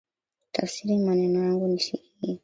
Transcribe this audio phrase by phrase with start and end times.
[0.51, 2.39] Tafsiri maneno yangu nisikie